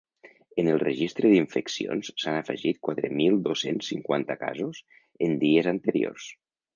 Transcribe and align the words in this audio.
En 0.61 0.67
el 0.69 0.79
registre 0.83 1.29
d’infeccions 1.33 2.07
s’han 2.23 2.37
afegit 2.37 2.79
quatre 2.87 3.11
mil 3.19 3.37
dos-cents 3.49 3.91
cinquanta 3.93 4.39
casos 4.45 4.81
en 5.27 5.37
dies 5.45 5.71
anteriors. 5.73 6.27